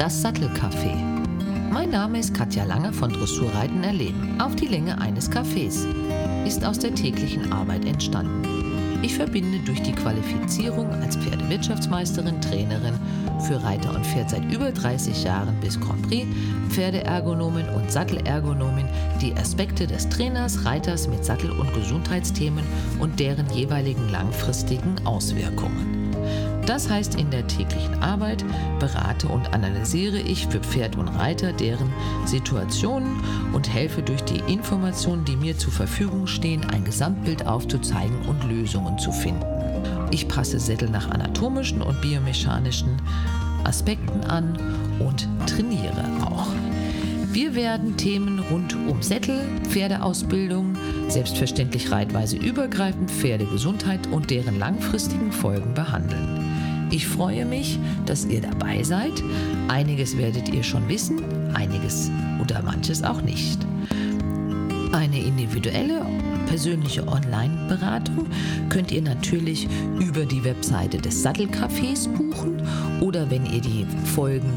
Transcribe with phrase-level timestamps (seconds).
[0.00, 0.96] das Sattelcafé.
[1.70, 4.40] Mein Name ist Katja Lange von Dressurreiten erleben.
[4.40, 5.84] Auf die Länge eines Cafés
[6.46, 8.42] ist aus der täglichen Arbeit entstanden.
[9.02, 12.94] Ich verbinde durch die Qualifizierung als Pferdewirtschaftsmeisterin, Trainerin
[13.46, 16.26] für Reiter und Pferd seit über 30 Jahren bis Grand Prix,
[16.70, 18.88] Pferdeergonomin und Sattelergonomin
[19.20, 22.64] die Aspekte des Trainers, Reiters mit Sattel- und Gesundheitsthemen
[23.00, 25.99] und deren jeweiligen langfristigen Auswirkungen.
[26.70, 28.44] Das heißt, in der täglichen Arbeit
[28.78, 31.92] berate und analysiere ich für Pferd und Reiter deren
[32.26, 33.16] Situationen
[33.52, 38.96] und helfe durch die Informationen, die mir zur Verfügung stehen, ein Gesamtbild aufzuzeigen und Lösungen
[39.00, 39.44] zu finden.
[40.12, 43.02] Ich passe Sättel nach anatomischen und biomechanischen
[43.64, 44.56] Aspekten an
[45.00, 46.46] und trainiere auch.
[47.32, 50.76] Wir werden Themen rund um Sättel, Pferdeausbildung,
[51.08, 56.69] selbstverständlich reitweise übergreifend Pferdegesundheit und deren langfristigen Folgen behandeln.
[56.90, 59.22] Ich freue mich, dass ihr dabei seid.
[59.68, 61.20] Einiges werdet ihr schon wissen,
[61.54, 63.58] einiges oder manches auch nicht.
[64.92, 66.04] Eine individuelle,
[66.48, 68.26] persönliche Online-Beratung
[68.68, 69.68] könnt ihr natürlich
[70.00, 72.60] über die Webseite des Sattelcafés buchen
[73.00, 74.52] oder wenn ihr die Folgen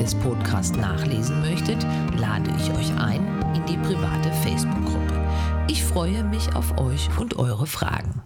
[0.00, 1.86] des Podcasts nachlesen möchtet,
[2.18, 3.20] lade ich euch ein
[3.54, 5.20] in die private Facebook-Gruppe.
[5.68, 8.22] Ich freue mich auf euch und eure Fragen.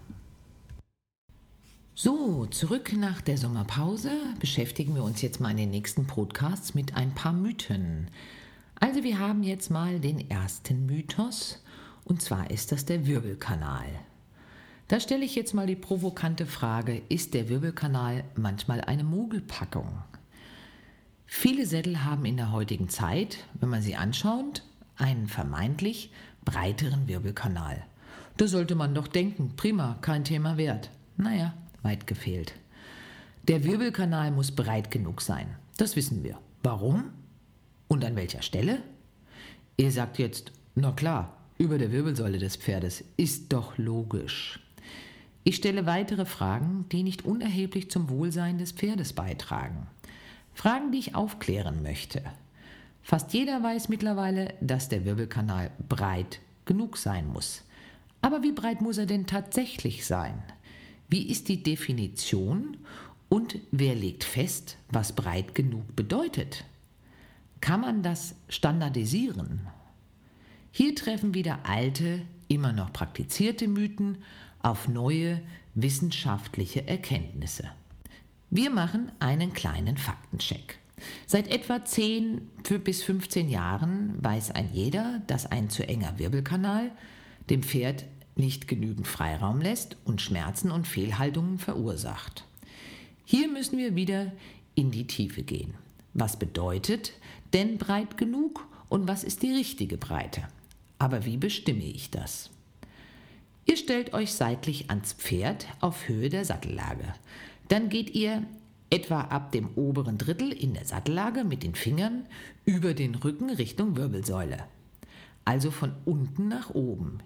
[2.01, 6.95] So, zurück nach der Sommerpause beschäftigen wir uns jetzt mal in den nächsten Podcasts mit
[6.95, 8.07] ein paar Mythen.
[8.79, 11.61] Also wir haben jetzt mal den ersten Mythos
[12.05, 13.87] und zwar ist das der Wirbelkanal.
[14.87, 20.01] Da stelle ich jetzt mal die provokante Frage, ist der Wirbelkanal manchmal eine Mogelpackung?
[21.25, 24.63] Viele Sättel haben in der heutigen Zeit, wenn man sie anschaut,
[24.95, 26.13] einen vermeintlich
[26.45, 27.85] breiteren Wirbelkanal.
[28.37, 30.91] Da sollte man doch denken, prima, kein Thema wert.
[31.17, 32.53] Naja, weit gefehlt.
[33.47, 35.55] Der Wirbelkanal muss breit genug sein.
[35.77, 36.39] Das wissen wir.
[36.63, 37.05] Warum?
[37.87, 38.83] Und an welcher Stelle?
[39.77, 43.03] Ihr sagt jetzt, na klar, über der Wirbelsäule des Pferdes.
[43.17, 44.59] Ist doch logisch.
[45.43, 49.87] Ich stelle weitere Fragen, die nicht unerheblich zum Wohlsein des Pferdes beitragen.
[50.53, 52.21] Fragen, die ich aufklären möchte.
[53.01, 57.63] Fast jeder weiß mittlerweile, dass der Wirbelkanal breit genug sein muss.
[58.21, 60.43] Aber wie breit muss er denn tatsächlich sein?
[61.09, 62.77] Wie ist die Definition
[63.29, 66.65] und wer legt fest, was breit genug bedeutet?
[67.61, 69.67] Kann man das standardisieren?
[70.71, 74.19] Hier treffen wieder alte, immer noch praktizierte Mythen
[74.61, 75.41] auf neue
[75.73, 77.69] wissenschaftliche Erkenntnisse.
[78.51, 80.77] Wir machen einen kleinen Faktencheck.
[81.25, 82.41] Seit etwa 10
[82.83, 86.91] bis 15 Jahren weiß ein jeder, dass ein zu enger Wirbelkanal
[87.49, 88.05] dem Pferd
[88.39, 92.45] nicht genügend Freiraum lässt und Schmerzen und Fehlhaltungen verursacht.
[93.25, 94.31] Hier müssen wir wieder
[94.75, 95.75] in die Tiefe gehen.
[96.13, 97.13] Was bedeutet
[97.53, 100.47] denn breit genug und was ist die richtige Breite?
[100.97, 102.49] Aber wie bestimme ich das?
[103.65, 107.13] Ihr stellt euch seitlich ans Pferd auf Höhe der Sattellage.
[107.67, 108.43] Dann geht ihr
[108.89, 112.25] etwa ab dem oberen Drittel in der Sattellage mit den Fingern
[112.65, 114.65] über den Rücken Richtung Wirbelsäule.
[115.45, 117.19] Also von unten nach oben.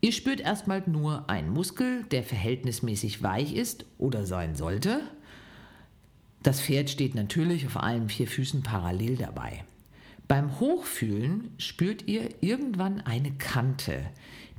[0.00, 5.00] Ihr spürt erstmal nur einen Muskel, der verhältnismäßig weich ist oder sein sollte.
[6.42, 9.64] Das Pferd steht natürlich auf allen vier Füßen parallel dabei.
[10.28, 14.06] Beim Hochfühlen spürt ihr irgendwann eine Kante,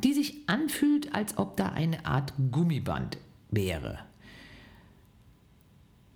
[0.03, 3.17] die sich anfühlt, als ob da eine Art Gummiband
[3.50, 4.00] wäre.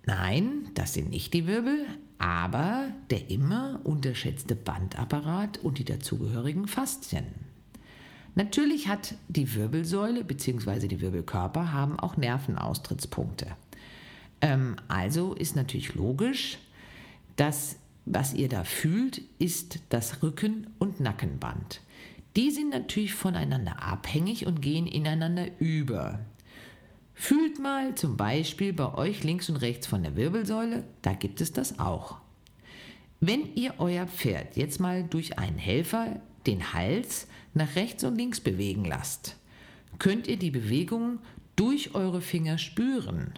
[0.06, 1.86] Nein, das sind nicht die Wirbel,
[2.18, 7.53] aber der immer unterschätzte Bandapparat und die dazugehörigen Faszien.
[8.34, 10.88] Natürlich hat die Wirbelsäule bzw.
[10.88, 13.46] die Wirbelkörper haben auch Nervenaustrittspunkte.
[14.40, 16.58] Ähm, also ist natürlich logisch,
[17.36, 21.80] dass was ihr da fühlt, ist das Rücken- und Nackenband.
[22.36, 26.18] Die sind natürlich voneinander abhängig und gehen ineinander über.
[27.14, 31.52] Fühlt mal zum Beispiel bei euch links und rechts von der Wirbelsäule, da gibt es
[31.52, 32.16] das auch.
[33.20, 38.40] Wenn ihr euer Pferd jetzt mal durch einen Helfer den Hals nach rechts und links
[38.40, 39.36] bewegen lasst,
[39.98, 41.18] könnt ihr die Bewegung
[41.56, 43.32] durch eure Finger spüren.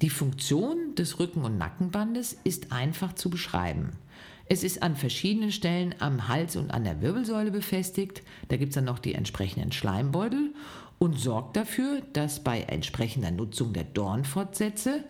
[0.00, 3.92] Die Funktion des Rücken- und Nackenbandes ist einfach zu beschreiben.
[4.46, 8.22] Es ist an verschiedenen Stellen am Hals und an der Wirbelsäule befestigt.
[8.48, 10.52] Da gibt es dann noch die entsprechenden Schleimbeutel
[10.98, 15.04] und sorgt dafür, dass bei entsprechender Nutzung der Dornfortsätze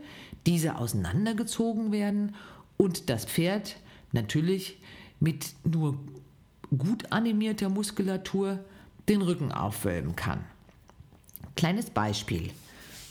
[0.47, 2.35] diese auseinandergezogen werden
[2.77, 3.77] und das Pferd
[4.13, 4.79] natürlich
[5.19, 5.99] mit nur
[6.77, 8.59] gut animierter Muskulatur
[9.09, 10.45] den Rücken aufwölben kann.
[11.57, 12.51] Kleines Beispiel.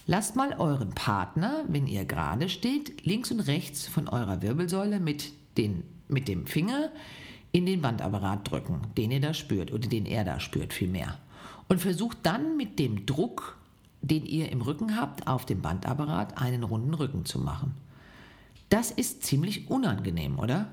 [0.05, 5.31] lasst mal euren Partner, wenn ihr gerade steht, links und rechts von eurer Wirbelsäule mit,
[5.57, 6.91] den, mit dem Finger
[7.53, 11.19] in den Bandapparat drücken, den ihr da spürt oder den er da spürt vielmehr.
[11.69, 13.57] Und versucht dann mit dem Druck,
[14.01, 17.75] den ihr im Rücken habt, auf dem Bandapparat einen runden Rücken zu machen.
[18.69, 20.67] Das ist ziemlich unangenehm, oder?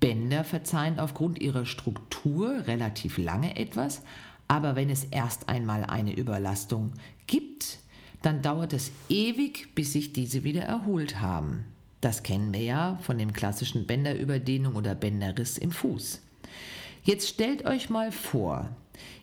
[0.00, 4.02] Bänder verzeihen aufgrund ihrer Struktur relativ lange etwas,
[4.48, 6.92] aber wenn es erst einmal eine Überlastung
[7.26, 7.78] gibt,
[8.22, 11.64] dann dauert es ewig, bis sich diese wieder erholt haben.
[12.00, 16.20] Das kennen wir ja von dem klassischen Bänderüberdehnung oder Bänderriss im Fuß.
[17.02, 18.68] Jetzt stellt euch mal vor,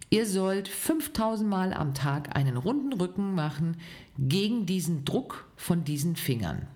[0.09, 3.77] ihr sollt 5000 Mal am Tag einen runden Rücken machen
[4.17, 6.67] gegen diesen Druck von diesen Fingern.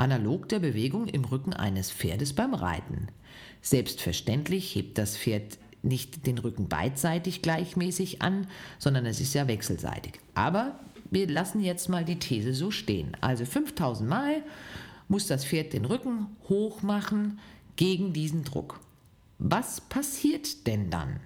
[0.00, 3.08] Analog der Bewegung im Rücken eines Pferdes beim Reiten.
[3.60, 8.46] Selbstverständlich hebt das Pferd nicht den Rücken beidseitig gleichmäßig an,
[8.78, 10.14] sondern es ist ja wechselseitig.
[10.34, 10.80] Aber
[11.10, 13.14] wir lassen jetzt mal die These so stehen.
[13.20, 14.42] Also 5000 Mal
[15.08, 17.38] muss das Pferd den Rücken hoch machen
[17.76, 18.80] gegen diesen Druck.
[19.38, 21.20] Was passiert denn dann?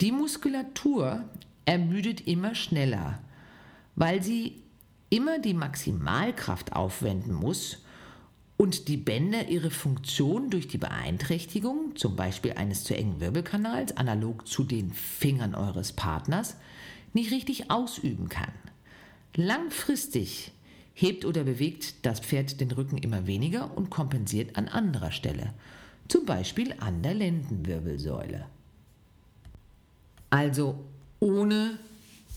[0.00, 1.24] Die Muskulatur
[1.66, 3.18] ermüdet immer schneller,
[3.96, 4.62] weil sie
[5.10, 7.78] immer die Maximalkraft aufwenden muss
[8.56, 14.48] und die Bänder ihre Funktion durch die Beeinträchtigung, zum Beispiel eines zu engen Wirbelkanals, analog
[14.48, 16.56] zu den Fingern eures Partners,
[17.12, 18.52] nicht richtig ausüben kann.
[19.34, 20.52] Langfristig
[20.94, 25.52] hebt oder bewegt das Pferd den Rücken immer weniger und kompensiert an anderer Stelle,
[26.08, 28.46] zum Beispiel an der Lendenwirbelsäule.
[30.30, 30.84] Also
[31.20, 31.78] ohne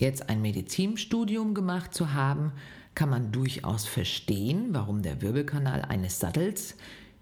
[0.00, 2.52] jetzt ein Medizinstudium gemacht zu haben,
[2.94, 6.76] kann man durchaus verstehen, warum der Wirbelkanal eines Sattels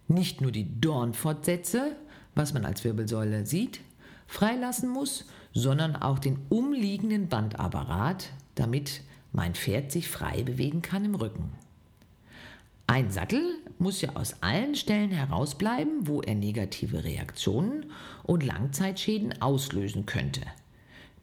[0.09, 1.97] nicht nur die Dornfortsätze,
[2.35, 3.81] was man als Wirbelsäule sieht,
[4.27, 9.03] freilassen muss, sondern auch den umliegenden Bandapparat, damit
[9.33, 11.53] mein Pferd sich frei bewegen kann im Rücken.
[12.87, 13.43] Ein Sattel
[13.79, 17.93] muss ja aus allen Stellen herausbleiben, wo er negative Reaktionen
[18.23, 20.41] und Langzeitschäden auslösen könnte,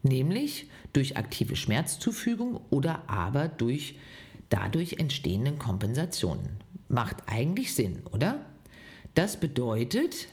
[0.06, 3.96] nämlich durch aktive Schmerzzufügung oder aber durch
[4.48, 6.58] dadurch entstehenden Kompensationen.
[6.88, 8.44] Macht eigentlich Sinn, oder?
[9.14, 10.28] Das bedeutet,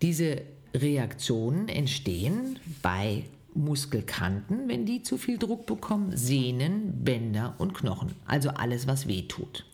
[0.00, 0.42] diese
[0.74, 3.24] Reaktionen entstehen bei
[3.54, 9.22] Muskelkanten, wenn die zu viel Druck bekommen, Sehnen, Bänder und Knochen, also alles, was weh
[9.22, 9.66] tut.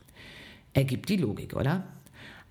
[0.72, 1.84] Ergibt die Logik, oder?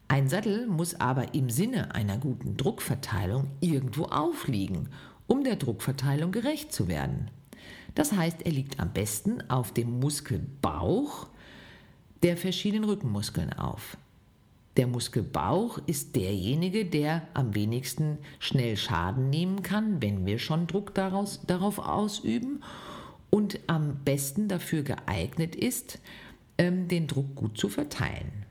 [0.08, 4.88] Ein Sattel muss aber im Sinne einer guten Druckverteilung irgendwo aufliegen,
[5.28, 7.30] um der Druckverteilung gerecht zu werden.
[7.96, 11.28] Das heißt, er liegt am besten auf dem Muskelbauch
[12.24, 13.98] der verschiedenen Rückenmuskeln auf.
[14.78, 20.94] Der Muskelbauch ist derjenige, der am wenigsten schnell Schaden nehmen kann, wenn wir schon Druck
[20.94, 22.62] daraus, darauf ausüben
[23.32, 26.00] und am besten dafür geeignet ist,
[26.60, 28.47] ähm, den Druck gut zu verteilen.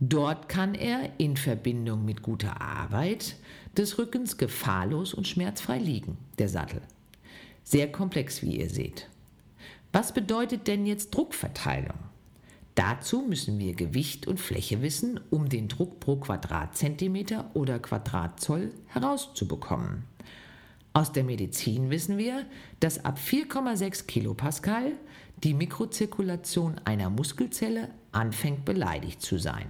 [0.00, 3.36] Dort kann er in Verbindung mit guter Arbeit
[3.76, 6.82] des Rückens gefahrlos und schmerzfrei liegen, der Sattel.
[7.62, 9.08] Sehr komplex, wie ihr seht.
[9.92, 11.98] Was bedeutet denn jetzt Druckverteilung?
[12.74, 20.04] Dazu müssen wir Gewicht und Fläche wissen, um den Druck pro Quadratzentimeter oder Quadratzoll herauszubekommen.
[20.92, 22.44] Aus der Medizin wissen wir,
[22.80, 24.92] dass ab 4,6 Kilopascal
[25.44, 29.66] die Mikrozirkulation einer Muskelzelle anfängt beleidigt zu sein.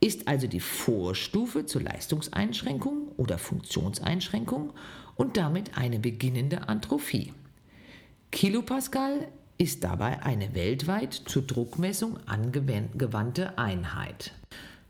[0.00, 4.72] Ist also die Vorstufe zur Leistungseinschränkung oder Funktionseinschränkung
[5.14, 7.32] und damit eine beginnende Atrophie.
[8.32, 9.28] Kilopascal
[9.58, 14.32] ist dabei eine weltweit zur Druckmessung angewandte Einheit.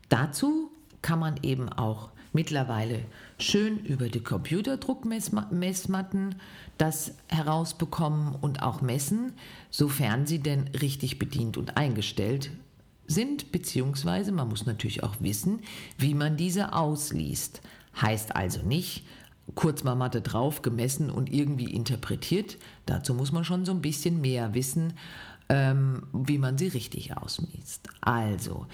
[0.09, 0.70] Dazu
[1.01, 3.05] kann man eben auch mittlerweile
[3.39, 6.35] schön über die Computerdruckmessmatten
[6.77, 9.33] das herausbekommen und auch messen,
[9.69, 12.51] sofern sie denn richtig bedient und eingestellt
[13.07, 15.59] sind, beziehungsweise man muss natürlich auch wissen,
[15.97, 17.61] wie man diese ausliest.
[17.99, 19.03] Heißt also nicht,
[19.55, 22.57] kurz mal Mathe drauf, gemessen und irgendwie interpretiert.
[22.85, 24.93] Dazu muss man schon so ein bisschen mehr wissen,
[25.49, 27.89] ähm, wie man sie richtig ausmisst.
[27.99, 28.67] Also,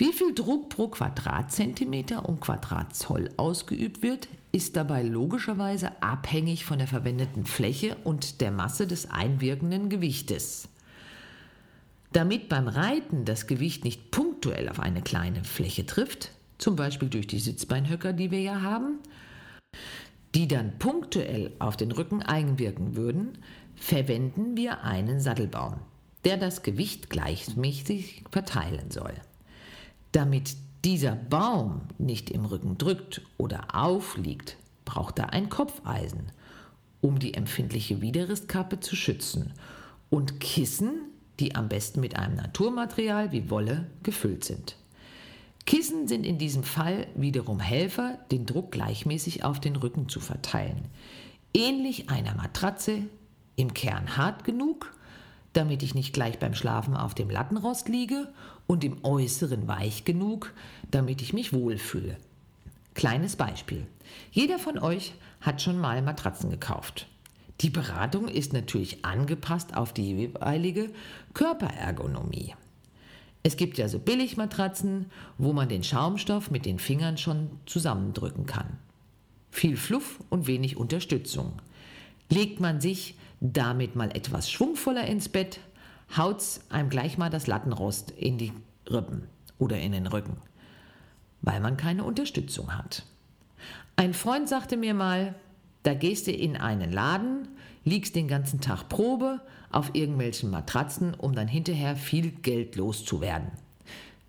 [0.00, 6.88] wie viel Druck pro Quadratzentimeter und Quadratzoll ausgeübt wird, ist dabei logischerweise abhängig von der
[6.88, 10.70] verwendeten Fläche und der Masse des einwirkenden Gewichtes.
[12.14, 17.26] Damit beim Reiten das Gewicht nicht punktuell auf eine kleine Fläche trifft, zum Beispiel durch
[17.26, 19.00] die Sitzbeinhöcker, die wir ja haben,
[20.34, 23.36] die dann punktuell auf den Rücken einwirken würden,
[23.76, 25.74] verwenden wir einen Sattelbaum,
[26.24, 29.12] der das Gewicht gleichmäßig verteilen soll.
[30.12, 36.32] Damit dieser Baum nicht im Rücken drückt oder aufliegt, braucht er ein Kopfeisen,
[37.00, 39.52] um die empfindliche Widerristkappe zu schützen
[40.08, 40.92] und Kissen,
[41.38, 44.76] die am besten mit einem Naturmaterial wie Wolle gefüllt sind.
[45.66, 50.88] Kissen sind in diesem Fall wiederum Helfer, den Druck gleichmäßig auf den Rücken zu verteilen.
[51.54, 53.02] Ähnlich einer Matratze,
[53.56, 54.92] im Kern hart genug,
[55.52, 58.28] damit ich nicht gleich beim Schlafen auf dem Lattenrost liege
[58.66, 60.52] und im Äußeren weich genug,
[60.90, 62.16] damit ich mich wohlfühle.
[62.94, 63.86] Kleines Beispiel.
[64.32, 67.06] Jeder von euch hat schon mal Matratzen gekauft.
[67.60, 70.90] Die Beratung ist natürlich angepasst auf die jeweilige
[71.34, 72.54] Körperergonomie.
[73.42, 75.06] Es gibt ja so Billigmatratzen,
[75.38, 78.78] wo man den Schaumstoff mit den Fingern schon zusammendrücken kann.
[79.50, 81.52] Viel Fluff und wenig Unterstützung.
[82.28, 85.60] Legt man sich damit mal etwas schwungvoller ins Bett,
[86.16, 88.52] haut's einem gleich mal das Lattenrost in die
[88.88, 89.28] Rippen
[89.58, 90.36] oder in den Rücken,
[91.42, 93.04] weil man keine Unterstützung hat.
[93.96, 95.34] Ein Freund sagte mir mal,
[95.82, 97.48] da gehst du in einen Laden,
[97.84, 103.50] liegst den ganzen Tag Probe auf irgendwelchen Matratzen, um dann hinterher viel Geld loszuwerden.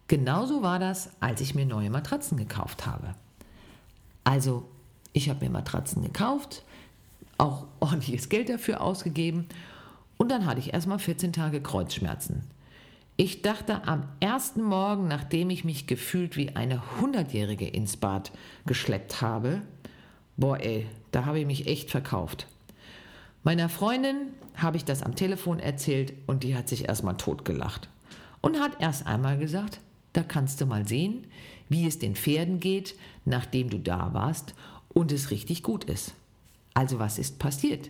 [0.08, 3.16] Genauso war das, als ich mir neue Matratzen gekauft habe.
[4.24, 4.66] Also,
[5.14, 6.64] ich habe mir Matratzen gekauft,
[7.42, 9.48] auch ordentliches Geld dafür ausgegeben
[10.18, 12.44] und dann hatte ich erstmal 14 Tage Kreuzschmerzen.
[13.18, 18.32] Ich dachte am ersten Morgen, nachdem ich mich gefühlt wie eine Hundertjährige ins Bad
[18.66, 19.62] geschleppt habe,
[20.38, 22.48] boah ey, da habe ich mich echt verkauft.
[23.44, 27.90] Meiner Freundin habe ich das am Telefon erzählt und die hat sich erstmal totgelacht
[28.42, 29.80] und hat erst einmal gesagt,
[30.14, 31.26] da kannst du mal sehen,
[31.70, 32.96] wie es den Pferden geht,
[33.26, 34.54] nachdem du da warst
[34.90, 36.14] und es richtig gut ist.
[36.74, 37.90] Also was ist passiert?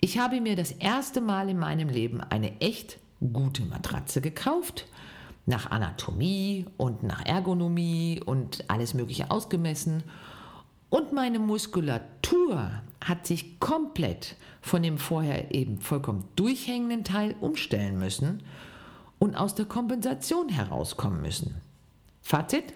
[0.00, 4.86] Ich habe mir das erste Mal in meinem Leben eine echt gute Matratze gekauft,
[5.46, 10.02] nach Anatomie und nach Ergonomie und alles Mögliche ausgemessen.
[10.88, 12.70] Und meine Muskulatur
[13.04, 18.42] hat sich komplett von dem vorher eben vollkommen durchhängenden Teil umstellen müssen
[19.18, 21.60] und aus der Kompensation herauskommen müssen.
[22.22, 22.74] Fazit?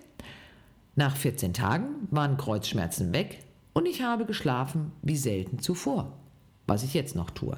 [0.96, 6.16] Nach 14 Tagen waren Kreuzschmerzen weg, und ich habe geschlafen wie selten zuvor,
[6.66, 7.56] was ich jetzt noch tue.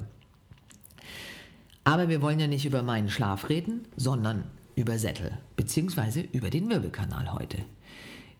[1.85, 4.43] Aber wir wollen ja nicht über meinen Schlaf reden, sondern
[4.75, 6.27] über Sättel bzw.
[6.33, 7.59] über den Wirbelkanal heute.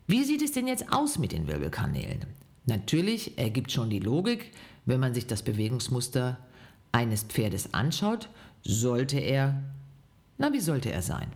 [0.06, 2.26] Wie sieht es denn jetzt aus mit den Wirbelkanälen?
[2.66, 4.52] Natürlich ergibt schon die Logik,
[4.86, 6.38] wenn man sich das Bewegungsmuster
[6.92, 8.30] eines Pferdes anschaut,
[8.64, 9.64] sollte er,
[10.38, 11.32] na wie sollte er sein?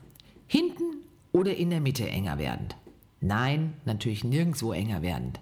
[0.48, 0.98] Hinten
[1.32, 2.76] oder in der Mitte enger werdend?
[3.22, 5.40] Nein, natürlich nirgendwo enger werdend.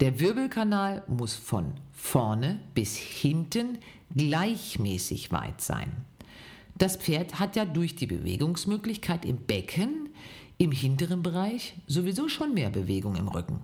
[0.00, 3.78] Der Wirbelkanal muss von vorne bis hinten
[4.14, 5.90] gleichmäßig weit sein.
[6.76, 10.10] Das Pferd hat ja durch die Bewegungsmöglichkeit im Becken,
[10.56, 13.60] im hinteren Bereich sowieso schon mehr Bewegung im Rücken.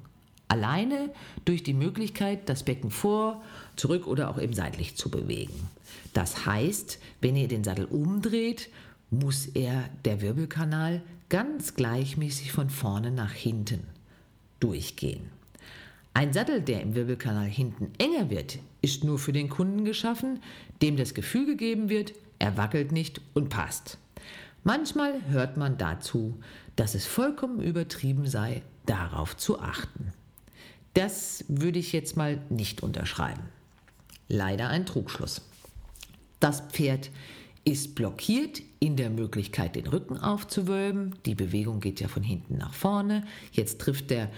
[0.49, 1.11] Alleine
[1.45, 3.41] durch die Möglichkeit, das Becken vor,
[3.77, 5.69] zurück oder auch eben seitlich zu bewegen.
[6.15, 8.71] Das heißt, wenn ihr den Sattel umdreht,
[9.11, 13.85] muss er der Wirbelkanal ganz gleichmäßig von vorne nach hinten
[14.59, 15.34] durchgehen.
[16.17, 20.41] Ein Sattel, der im Wirbelkanal hinten enger wird, ist nur für den Kunden geschaffen,
[20.81, 23.99] dem das Gefühl gegeben wird, er wackelt nicht und passt.
[24.63, 26.41] Manchmal hört man dazu,
[26.77, 30.13] dass es vollkommen übertrieben sei, darauf zu achten.
[30.95, 33.43] Das würde ich jetzt mal nicht unterschreiben.
[34.29, 35.43] Leider ein Trugschluss.
[36.39, 37.11] Das Pferd
[37.65, 41.17] ist blockiert in der Möglichkeit, den Rücken aufzuwölben.
[41.27, 43.25] Die Bewegung geht ja von hinten nach vorne.
[43.53, 44.31] Jetzt trifft der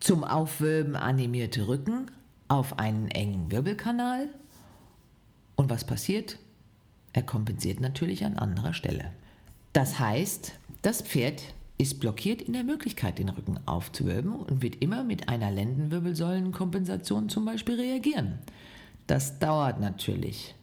[0.00, 2.10] zum Aufwölben animierte Rücken
[2.48, 4.28] auf einen engen Wirbelkanal.
[5.56, 6.38] Und was passiert?
[7.12, 9.12] Er kompensiert natürlich an anderer Stelle.
[9.72, 11.42] Das heißt, das Pferd
[11.78, 17.44] ist blockiert in der Möglichkeit, den Rücken aufzuwölben und wird immer mit einer Lendenwirbelsäulenkompensation zum
[17.44, 18.38] Beispiel reagieren.
[19.06, 20.54] Das dauert natürlich.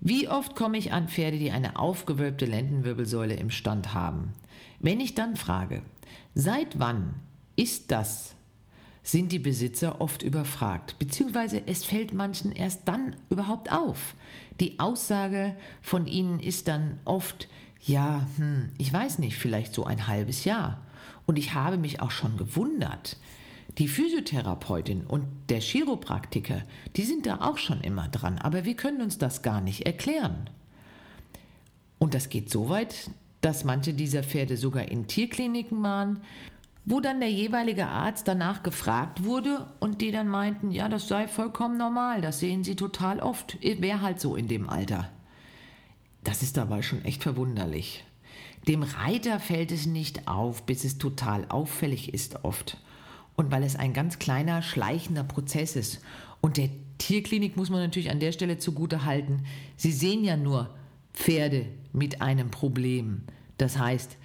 [0.00, 4.32] Wie oft komme ich an Pferde, die eine aufgewölbte Lendenwirbelsäule im Stand haben?
[4.78, 5.82] Wenn ich dann frage,
[6.34, 7.14] seit wann
[7.56, 8.36] ist das
[9.10, 14.14] sind die Besitzer oft überfragt, beziehungsweise es fällt manchen erst dann überhaupt auf.
[14.60, 17.48] Die Aussage von ihnen ist dann oft,
[17.80, 20.82] ja, hm, ich weiß nicht, vielleicht so ein halbes Jahr.
[21.24, 23.16] Und ich habe mich auch schon gewundert.
[23.78, 26.62] Die Physiotherapeutin und der Chiropraktiker,
[26.96, 30.50] die sind da auch schon immer dran, aber wir können uns das gar nicht erklären.
[31.98, 33.10] Und das geht so weit,
[33.40, 36.20] dass manche dieser Pferde sogar in Tierkliniken mahnen,
[36.90, 41.28] wo dann der jeweilige Arzt danach gefragt wurde und die dann meinten, ja, das sei
[41.28, 45.10] vollkommen normal, das sehen sie total oft, wäre halt so in dem Alter.
[46.24, 48.04] Das ist dabei schon echt verwunderlich.
[48.66, 52.78] Dem Reiter fällt es nicht auf, bis es total auffällig ist oft.
[53.36, 56.00] Und weil es ein ganz kleiner, schleichender Prozess ist.
[56.40, 59.44] Und der Tierklinik muss man natürlich an der Stelle zugute halten,
[59.76, 60.74] sie sehen ja nur
[61.12, 63.24] Pferde mit einem Problem.
[63.58, 64.16] Das heißt,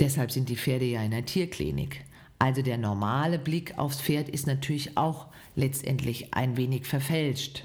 [0.00, 2.04] deshalb sind die Pferde ja in der Tierklinik.
[2.38, 5.26] Also der normale Blick aufs Pferd ist natürlich auch
[5.56, 7.64] letztendlich ein wenig verfälscht.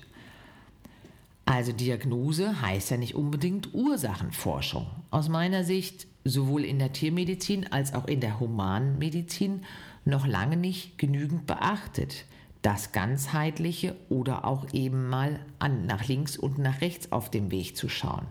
[1.46, 4.88] Also Diagnose heißt ja nicht unbedingt Ursachenforschung.
[5.12, 9.64] Aus meiner Sicht sowohl in der Tiermedizin als auch in der Humanmedizin
[10.06, 12.26] noch lange nicht genügend beachtet.
[12.62, 17.76] Das ganzheitliche oder auch eben mal an nach links und nach rechts auf dem Weg
[17.76, 18.26] zu schauen.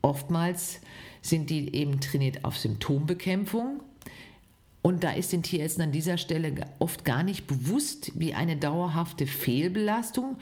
[0.00, 0.80] Oftmals
[1.22, 3.80] sind die eben trainiert auf Symptombekämpfung
[4.82, 9.26] und da ist den Tierärzten an dieser Stelle oft gar nicht bewusst, wie eine dauerhafte
[9.26, 10.36] Fehlbelastung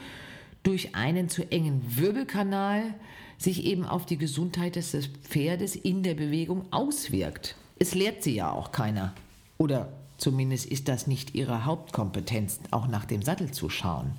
[0.63, 2.95] durch einen zu engen Wirbelkanal
[3.37, 7.55] sich eben auf die Gesundheit des Pferdes in der Bewegung auswirkt.
[7.79, 9.13] Es lehrt sie ja auch keiner.
[9.57, 14.11] Oder zumindest ist das nicht ihre Hauptkompetenz, auch nach dem Sattel zu schauen.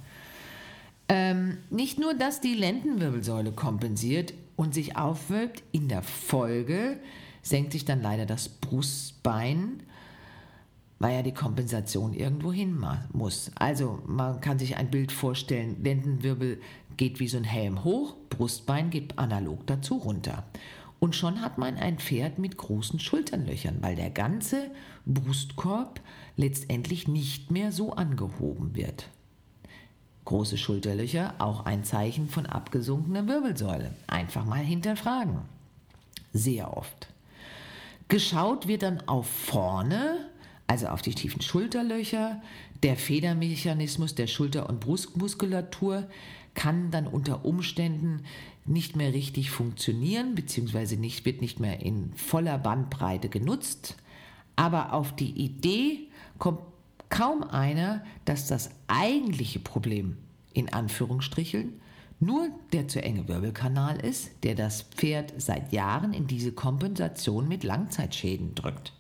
[1.08, 6.98] Ähm, nicht nur, dass die Lendenwirbelsäule kompensiert und sich aufwölbt, in der Folge
[7.42, 9.82] senkt sich dann leider das Brustbein
[11.02, 12.80] weil ja die Kompensation irgendwo hin
[13.12, 13.50] muss.
[13.56, 16.60] Also man kann sich ein Bild vorstellen, Lendenwirbel
[16.96, 20.44] geht wie so ein Helm hoch, Brustbein geht analog dazu runter.
[21.00, 24.70] Und schon hat man ein Pferd mit großen Schulternlöchern, weil der ganze
[25.04, 26.00] Brustkorb
[26.36, 29.08] letztendlich nicht mehr so angehoben wird.
[30.24, 33.92] Große Schulterlöcher, auch ein Zeichen von abgesunkener Wirbelsäule.
[34.06, 35.38] Einfach mal hinterfragen.
[36.32, 37.08] Sehr oft.
[38.08, 40.28] Geschaut wird dann auf vorne,
[40.66, 42.40] also auf die tiefen Schulterlöcher.
[42.82, 46.06] Der Federmechanismus der Schulter- und Brustmuskulatur
[46.54, 48.24] kann dann unter Umständen
[48.64, 53.96] nicht mehr richtig funktionieren, beziehungsweise nicht, wird nicht mehr in voller Bandbreite genutzt.
[54.54, 56.60] Aber auf die Idee kommt
[57.12, 60.16] kaum einer, dass das eigentliche Problem
[60.54, 61.74] in Anführungsstrichen
[62.20, 67.64] nur der zu enge Wirbelkanal ist, der das Pferd seit Jahren in diese Kompensation mit
[67.64, 68.94] Langzeitschäden drückt.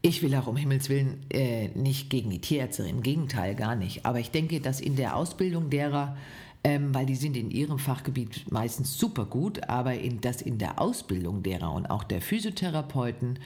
[0.00, 4.06] Ich will auch um Himmels Willen äh, nicht gegen die Tierärzte, im Gegenteil gar nicht.
[4.06, 6.16] Aber ich denke, dass in der Ausbildung derer,
[6.64, 10.80] ähm, weil die sind in ihrem Fachgebiet meistens super gut, aber in, dass in der
[10.80, 13.40] Ausbildung derer und auch der Physiotherapeuten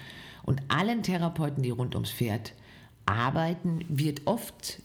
[0.45, 2.53] und allen Therapeuten, die rund ums Pferd
[3.07, 4.81] arbeiten, wird oft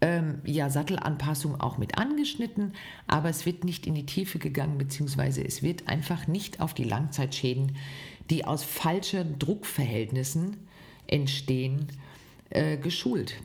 [0.00, 2.72] ähm, ja Sattelanpassung auch mit angeschnitten,
[3.06, 6.84] aber es wird nicht in die Tiefe gegangen, beziehungsweise es wird einfach nicht auf die
[6.84, 7.76] Langzeitschäden,
[8.28, 10.56] die aus falschen Druckverhältnissen
[11.06, 11.86] entstehen,
[12.50, 13.36] äh, geschult.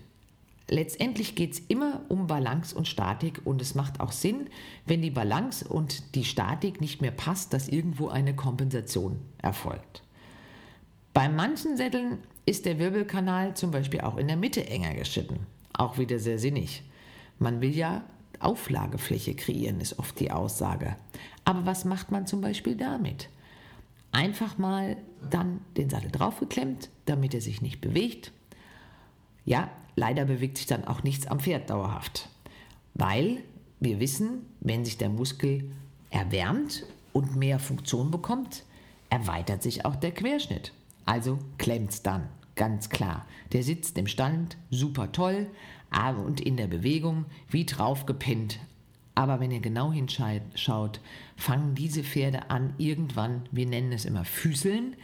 [0.69, 4.49] Letztendlich geht es immer um Balance und Statik und es macht auch Sinn,
[4.85, 10.03] wenn die Balance und die Statik nicht mehr passt, dass irgendwo eine Kompensation erfolgt.
[11.17, 15.47] Bei manchen Sätteln ist der Wirbelkanal zum Beispiel auch in der Mitte enger geschnitten.
[15.73, 16.83] Auch wieder sehr sinnig.
[17.39, 18.03] Man will ja
[18.39, 20.95] Auflagefläche kreieren, ist oft die Aussage.
[21.43, 23.29] Aber was macht man zum Beispiel damit?
[24.11, 24.97] einfach mal
[25.29, 28.31] dann den Sattel draufgeklemmt, damit er sich nicht bewegt.
[29.45, 32.29] Ja, leider bewegt sich dann auch nichts am Pferd dauerhaft,
[32.93, 33.43] weil
[33.79, 35.71] wir wissen, wenn sich der Muskel
[36.09, 38.63] erwärmt und mehr Funktion bekommt,
[39.09, 40.73] erweitert sich auch der Querschnitt.
[41.07, 43.25] Also klemmt es dann, ganz klar.
[43.53, 45.47] Der sitzt im Stand, super toll,
[45.89, 48.59] aber und in der Bewegung wie draufgepinnt
[49.17, 50.99] aber wenn ihr genau hinschaut,
[51.35, 54.95] fangen diese Pferde an, irgendwann, wir nennen es immer Füßeln,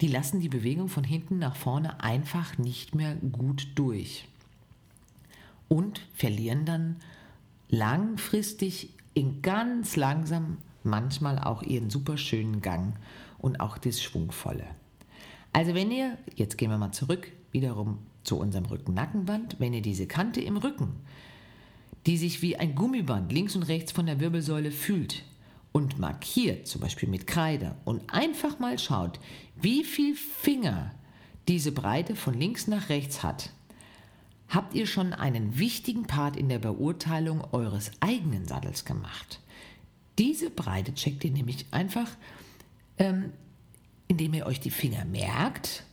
[0.00, 4.28] die lassen die Bewegung von hinten nach vorne einfach nicht mehr gut durch.
[5.66, 6.96] Und verlieren dann
[7.68, 12.94] langfristig in ganz langsam manchmal auch ihren super schönen Gang
[13.38, 14.66] und auch das Schwungvolle.
[15.52, 20.06] Also wenn ihr, jetzt gehen wir mal zurück, wiederum zu unserem Rücken-Nackenband, wenn ihr diese
[20.06, 20.94] Kante im Rücken
[22.06, 25.24] die sich wie ein Gummiband links und rechts von der Wirbelsäule fühlt
[25.70, 29.20] und markiert, zum Beispiel mit Kreide, und einfach mal schaut,
[29.60, 30.92] wie viel Finger
[31.48, 33.50] diese Breite von links nach rechts hat,
[34.48, 39.40] habt ihr schon einen wichtigen Part in der Beurteilung eures eigenen Sattels gemacht.
[40.18, 42.08] Diese Breite checkt ihr nämlich einfach,
[42.98, 43.32] ähm,
[44.12, 45.84] indem ihr euch die Finger merkt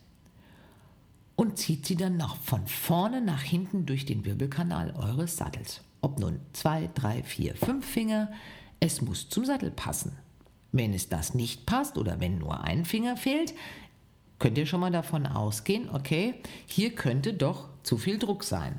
[1.38, 5.79] und zieht sie dann noch von vorne nach hinten durch den Wirbelkanal eures Sattels.
[6.01, 8.29] Ob nun zwei, drei, vier, fünf Finger,
[8.82, 10.17] es muss zum Sattel passen.
[10.73, 13.53] Wenn es das nicht passt oder wenn nur ein Finger fehlt,
[14.38, 16.36] könnt ihr schon mal davon ausgehen, okay,
[16.67, 18.77] hier könnte doch zu viel Druck sein.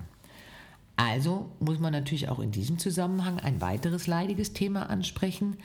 [0.96, 5.56] Also muss man natürlich auch in diesem Zusammenhang ein weiteres leidiges Thema ansprechen,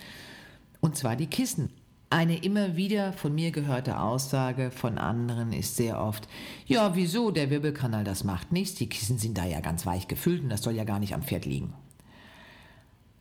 [0.79, 1.71] und zwar die Kissen.
[2.09, 6.27] Eine immer wieder von mir gehörte Aussage von anderen ist sehr oft,
[6.65, 10.43] ja, wieso, der Wirbelkanal, das macht nichts, die Kissen sind da ja ganz weich gefüllt
[10.43, 11.73] und das soll ja gar nicht am Pferd liegen.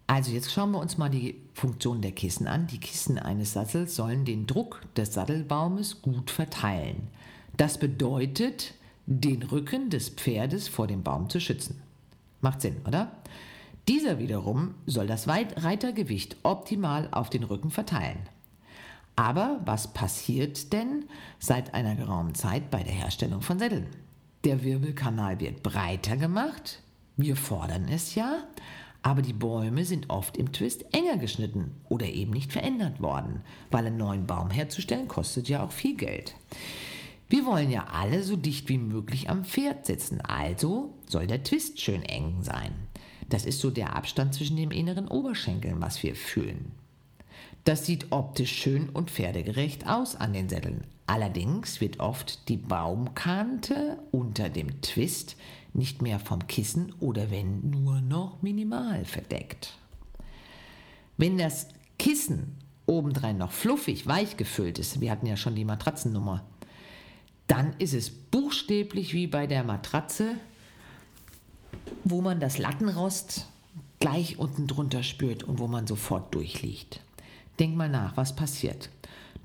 [0.07, 2.66] Also jetzt schauen wir uns mal die Funktion der Kissen an.
[2.66, 7.09] Die Kissen eines Sattels sollen den Druck des Sattelbaumes gut verteilen.
[7.57, 8.75] Das bedeutet,
[9.07, 11.83] den Rücken des Pferdes vor dem Baum zu schützen.
[12.42, 13.12] Macht Sinn, oder?
[13.88, 18.18] Dieser wiederum soll das Reitergewicht optimal auf den Rücken verteilen.
[19.16, 21.05] Aber was passiert denn
[21.38, 23.87] seit einer geraumen Zeit bei der Herstellung von Sätteln?
[24.44, 26.83] Der Wirbelkanal wird breiter gemacht,
[27.16, 28.44] wir fordern es ja,
[29.03, 33.87] aber die Bäume sind oft im Twist enger geschnitten oder eben nicht verändert worden, weil
[33.87, 36.35] einen neuen Baum herzustellen kostet ja auch viel Geld.
[37.29, 41.81] Wir wollen ja alle so dicht wie möglich am Pferd sitzen, also soll der Twist
[41.81, 42.72] schön eng sein.
[43.29, 46.72] Das ist so der Abstand zwischen dem inneren Oberschenkeln, was wir fühlen.
[47.64, 50.85] Das sieht optisch schön und pferdegerecht aus an den Sätteln.
[51.07, 55.37] Allerdings wird oft die Baumkante unter dem Twist
[55.72, 59.79] nicht mehr vom Kissen oder wenn nur noch minimal verdeckt.
[61.16, 66.44] Wenn das Kissen obendrein noch fluffig, weich gefüllt ist, wir hatten ja schon die Matratzennummer,
[67.46, 70.37] dann ist es buchstäblich wie bei der Matratze,
[72.05, 73.46] wo man das Lattenrost
[74.00, 77.00] gleich unten drunter spürt und wo man sofort durchliegt.
[77.58, 78.90] Denk mal nach, was passiert.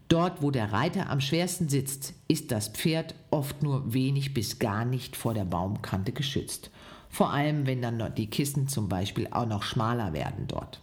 [0.08, 4.84] Dort, wo der Reiter am schwersten sitzt, ist das Pferd oft nur wenig bis gar
[4.84, 6.72] nicht vor der Baumkante geschützt.
[7.10, 10.80] Vor allem, wenn dann die Kissen zum Beispiel auch noch schmaler werden dort.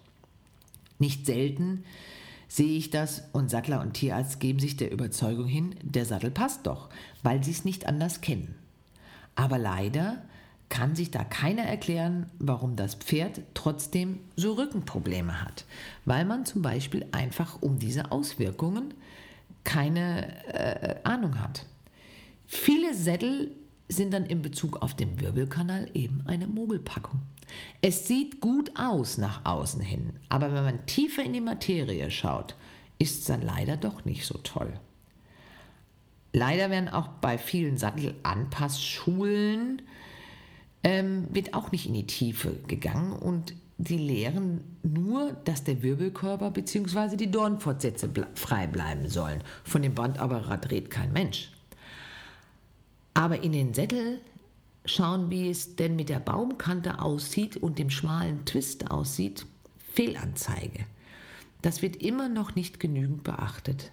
[0.99, 1.85] Nicht selten
[2.49, 6.67] sehe ich das und Sattler und Tierarzt geben sich der Überzeugung hin, der Sattel passt
[6.67, 6.89] doch,
[7.25, 8.55] weil sie es nicht anders kennen.
[9.35, 10.23] Aber leider
[10.69, 15.65] kann sich da keiner erklären, warum das Pferd trotzdem so Rückenprobleme hat,
[16.05, 18.95] weil man zum Beispiel einfach um diese Auswirkungen
[19.65, 21.67] keine äh, Ahnung hat.
[22.47, 23.53] Viele Sättel
[23.89, 27.23] sind dann in Bezug auf den Wirbelkanal eben eine Mogelpackung.
[27.81, 32.57] Es sieht gut aus nach außen hin, aber wenn man tiefer in die Materie schaut,
[32.99, 34.73] ist es dann leider doch nicht so toll.
[36.33, 39.83] Leider werden auch bei vielen Sattelanpassschulen
[40.83, 46.51] ähm, wird auch nicht in die Tiefe gegangen und die lehren nur, dass der Wirbelkörper
[46.51, 47.17] bzw.
[47.17, 49.43] die Dornfortsätze frei bleiben sollen.
[49.65, 51.51] Von dem Bandapparat redet kein Mensch.
[53.13, 54.21] Aber in den Sättel
[54.87, 59.47] schauen, wie es denn mit der Baumkante aussieht und dem schmalen Twist aussieht,
[59.93, 60.87] Fehlanzeige.
[61.63, 63.91] Das wird immer noch nicht genügend beachtet.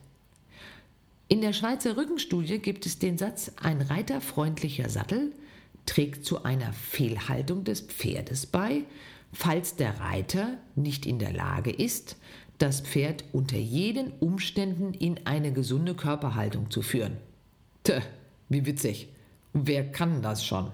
[1.27, 5.31] In der Schweizer Rückenstudie gibt es den Satz, ein reiterfreundlicher Sattel
[5.85, 8.83] trägt zu einer Fehlhaltung des Pferdes bei,
[9.31, 12.17] falls der Reiter nicht in der Lage ist,
[12.57, 17.17] das Pferd unter jeden Umständen in eine gesunde Körperhaltung zu führen.
[17.83, 17.99] Tö,
[18.49, 19.09] wie witzig.
[19.53, 20.71] Wer kann das schon?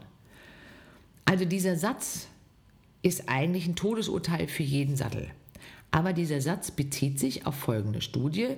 [1.26, 2.28] Also dieser Satz
[3.02, 5.30] ist eigentlich ein Todesurteil für jeden Sattel.
[5.92, 8.50] Aber dieser Satz bezieht sich auf folgende Studie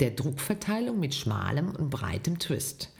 [0.00, 2.92] der Druckverteilung mit schmalem und breitem Twist.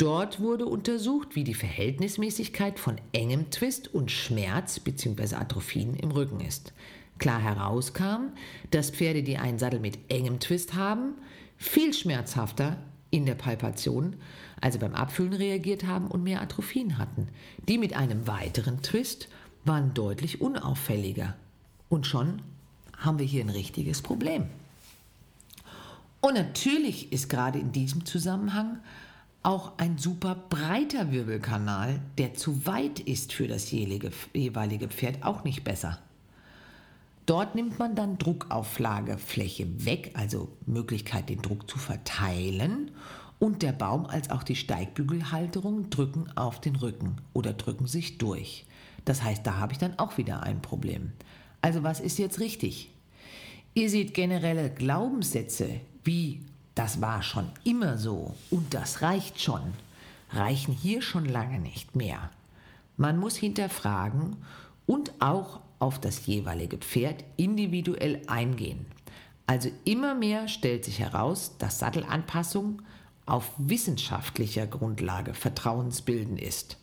[0.00, 5.34] Dort wurde untersucht, wie die Verhältnismäßigkeit von engem Twist und Schmerz bzw.
[5.34, 6.72] Atrophien im Rücken ist.
[7.18, 8.32] Klar herauskam,
[8.70, 11.16] dass Pferde, die einen Sattel mit engem Twist haben,
[11.58, 12.78] viel schmerzhafter
[13.10, 14.16] in der Palpation,
[14.62, 17.28] also beim Abfüllen reagiert haben und mehr Atrophien hatten.
[17.68, 19.28] Die mit einem weiteren Twist
[19.66, 21.36] waren deutlich unauffälliger.
[21.90, 22.40] Und schon
[22.96, 24.46] haben wir hier ein richtiges Problem.
[26.22, 28.78] Und natürlich ist gerade in diesem Zusammenhang
[29.42, 35.64] auch ein super breiter Wirbelkanal, der zu weit ist für das jeweilige Pferd, auch nicht
[35.64, 35.98] besser.
[37.26, 42.90] Dort nimmt man dann Druckauflagefläche weg, also Möglichkeit, den Druck zu verteilen.
[43.38, 48.66] Und der Baum als auch die Steigbügelhalterung drücken auf den Rücken oder drücken sich durch.
[49.06, 51.12] Das heißt, da habe ich dann auch wieder ein Problem.
[51.62, 52.90] Also was ist jetzt richtig?
[53.72, 56.40] Ihr seht generelle Glaubenssätze wie
[56.80, 59.60] das war schon immer so und das reicht schon,
[60.32, 62.30] reichen hier schon lange nicht mehr.
[62.96, 64.38] Man muss hinterfragen
[64.86, 68.86] und auch auf das jeweilige Pferd individuell eingehen.
[69.46, 72.80] Also immer mehr stellt sich heraus, dass Sattelanpassung
[73.26, 76.78] auf wissenschaftlicher Grundlage vertrauensbildend ist.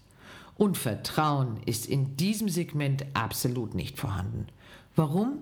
[0.58, 4.46] Und Vertrauen ist in diesem Segment absolut nicht vorhanden.
[4.96, 5.40] Warum?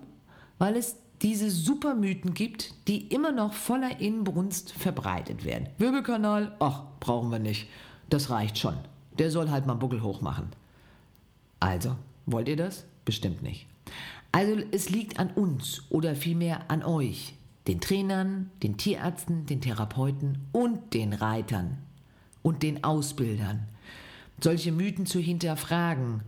[0.56, 5.68] Weil es diese Supermythen gibt, die immer noch voller Inbrunst verbreitet werden.
[5.78, 7.68] Wirbelkanal, ach, brauchen wir nicht.
[8.10, 8.76] Das reicht schon.
[9.18, 10.50] Der soll halt mal Buckel hoch machen.
[11.60, 12.84] Also, wollt ihr das?
[13.04, 13.66] Bestimmt nicht.
[14.32, 17.34] Also es liegt an uns oder vielmehr an euch,
[17.68, 21.78] den Trainern, den Tierärzten, den Therapeuten und den Reitern
[22.42, 23.66] und den Ausbildern,
[24.40, 26.20] solche Mythen zu hinterfragen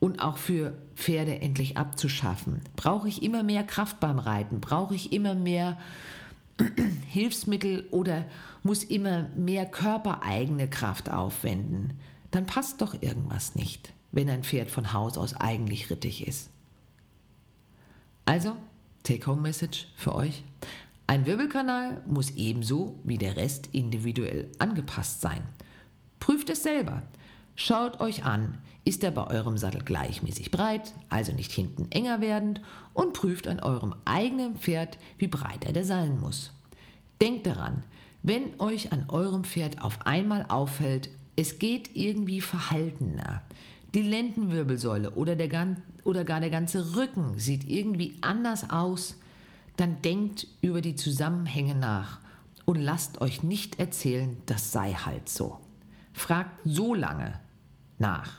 [0.00, 2.60] und auch für Pferde endlich abzuschaffen?
[2.76, 4.60] Brauche ich immer mehr Kraft beim Reiten?
[4.60, 5.78] Brauche ich immer mehr
[7.08, 8.24] Hilfsmittel oder
[8.62, 11.94] muss immer mehr körpereigene Kraft aufwenden?
[12.30, 16.50] Dann passt doch irgendwas nicht, wenn ein Pferd von Haus aus eigentlich rittig ist.
[18.24, 18.56] Also,
[19.04, 20.44] Take-Home-Message für euch.
[21.06, 25.42] Ein Wirbelkanal muss ebenso wie der Rest individuell angepasst sein.
[26.20, 27.02] Prüft es selber.
[27.60, 32.60] Schaut euch an, ist er bei eurem Sattel gleichmäßig breit, also nicht hinten enger werdend,
[32.94, 36.52] und prüft an eurem eigenen Pferd, wie breit er sein muss.
[37.20, 37.82] Denkt daran,
[38.22, 43.42] wenn euch an eurem Pferd auf einmal auffällt, es geht irgendwie verhaltener,
[43.92, 49.16] die Lendenwirbelsäule oder, der, oder gar der ganze Rücken sieht irgendwie anders aus,
[49.76, 52.20] dann denkt über die Zusammenhänge nach
[52.66, 55.58] und lasst euch nicht erzählen, das sei halt so.
[56.12, 57.40] Fragt so lange
[58.00, 58.32] nach,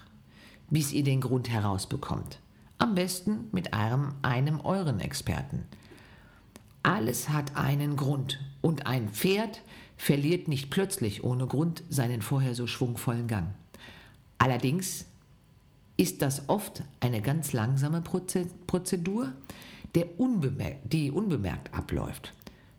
[0.69, 2.39] bis ihr den Grund herausbekommt.
[2.77, 5.65] Am besten mit einem, einem euren Experten.
[6.83, 9.61] Alles hat einen Grund und ein Pferd
[9.97, 13.53] verliert nicht plötzlich ohne Grund seinen vorher so schwungvollen Gang.
[14.37, 15.05] Allerdings
[15.97, 19.33] ist das oft eine ganz langsame Prozedur,
[20.17, 22.33] unbemerkt, die unbemerkt abläuft.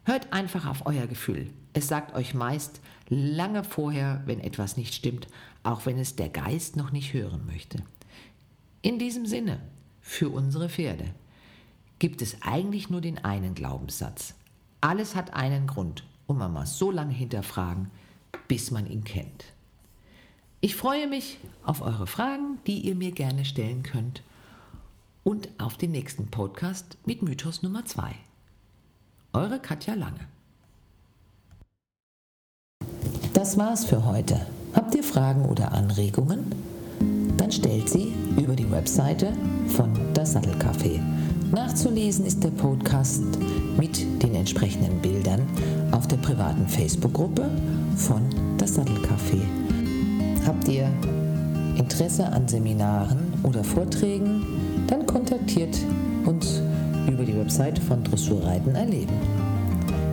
[0.04, 1.50] Hört einfach auf euer Gefühl.
[1.72, 5.26] Es sagt euch meist lange vorher, wenn etwas nicht stimmt,
[5.62, 7.82] auch wenn es der Geist noch nicht hören möchte.
[8.82, 9.60] In diesem Sinne,
[10.00, 11.14] für unsere Pferde,
[11.98, 14.34] gibt es eigentlich nur den einen Glaubenssatz.
[14.80, 17.90] Alles hat einen Grund und man muss so lange hinterfragen,
[18.48, 19.44] bis man ihn kennt.
[20.62, 24.22] Ich freue mich auf eure Fragen, die ihr mir gerne stellen könnt
[25.24, 28.14] und auf den nächsten Podcast mit Mythos Nummer 2.
[29.32, 30.26] Eure Katja Lange.
[33.32, 34.46] Das war's für heute.
[34.72, 36.46] Habt ihr Fragen oder Anregungen?
[37.36, 39.32] Dann stellt sie über die Webseite
[39.66, 41.00] von Das Sattelcafé.
[41.50, 43.22] Nachzulesen ist der Podcast
[43.76, 45.42] mit den entsprechenden Bildern
[45.90, 47.50] auf der privaten Facebook-Gruppe
[47.96, 48.22] von
[48.58, 49.40] Das Sattelcafé.
[50.46, 50.88] Habt ihr
[51.76, 54.46] Interesse an Seminaren oder Vorträgen,
[54.86, 55.76] dann kontaktiert
[56.26, 56.62] uns
[57.08, 59.14] über die Webseite von Dressurreiten erleben.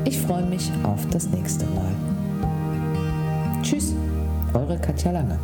[0.06, 1.94] Ich freue mich auf das nächste Mal.
[3.62, 3.94] Tschüss,
[4.54, 5.38] eure Katja Lange.